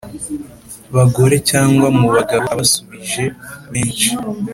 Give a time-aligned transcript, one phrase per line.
[0.95, 3.23] Bagore cyangwa mu bagabo abasubije
[3.71, 4.09] benshi